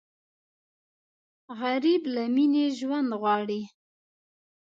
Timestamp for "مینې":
2.35-2.65